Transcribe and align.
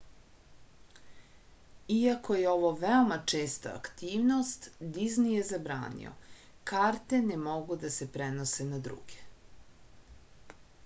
iako 1.95 2.37
je 2.37 2.47
ovo 2.53 2.69
veoma 2.83 3.17
česta 3.33 3.73
aktivnost 3.79 4.65
dizni 4.95 5.33
je 5.35 5.43
zabranio 5.49 6.13
karte 6.71 7.19
ne 7.27 7.37
mogu 7.43 7.77
da 7.83 7.91
se 7.97 8.07
prenose 8.17 8.65
na 8.71 8.81
druge 8.89 9.21